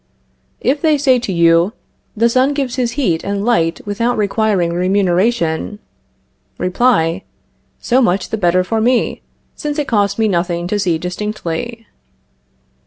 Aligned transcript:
If 0.61 0.81
they 0.81 0.97
say 0.97 1.19
to 1.19 1.31
you: 1.31 1.73
The 2.17 2.27
sun 2.27 2.55
gives 2.55 2.75
his 2.75 2.93
heat 2.93 3.23
and 3.23 3.45
light 3.45 3.81
without 3.85 4.17
requiring 4.17 4.73
remuneration 4.73 5.77
Reply: 6.57 7.21
So 7.79 8.01
much 8.01 8.29
the 8.29 8.35
better 8.37 8.63
for 8.63 8.81
me, 8.81 9.21
since 9.53 9.77
it 9.77 9.87
costs 9.87 10.17
me 10.17 10.27
nothing 10.27 10.65
to 10.69 10.79
see 10.79 10.97
distinctly. 10.97 11.85